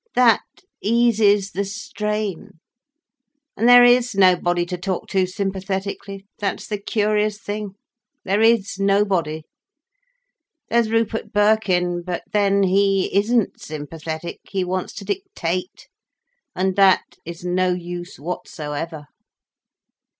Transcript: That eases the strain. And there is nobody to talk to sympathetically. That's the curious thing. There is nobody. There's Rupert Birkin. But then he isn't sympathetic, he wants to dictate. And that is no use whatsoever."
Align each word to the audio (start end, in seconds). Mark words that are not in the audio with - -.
That 0.15 0.41
eases 0.81 1.51
the 1.51 1.63
strain. 1.63 2.59
And 3.55 3.69
there 3.69 3.83
is 3.83 4.15
nobody 4.15 4.65
to 4.65 4.75
talk 4.75 5.05
to 5.09 5.27
sympathetically. 5.27 6.25
That's 6.39 6.65
the 6.65 6.79
curious 6.79 7.37
thing. 7.37 7.75
There 8.25 8.41
is 8.41 8.79
nobody. 8.79 9.43
There's 10.69 10.89
Rupert 10.89 11.31
Birkin. 11.31 12.01
But 12.01 12.23
then 12.33 12.63
he 12.63 13.15
isn't 13.15 13.61
sympathetic, 13.61 14.39
he 14.49 14.63
wants 14.63 14.93
to 14.93 15.05
dictate. 15.05 15.87
And 16.55 16.75
that 16.77 17.17
is 17.23 17.45
no 17.45 17.71
use 17.71 18.17
whatsoever." 18.17 19.05